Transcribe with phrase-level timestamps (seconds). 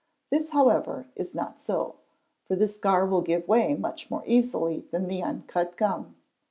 [0.31, 1.97] This, however, is not so,
[2.47, 6.15] for the scar will give way much more easily than the uncut gum.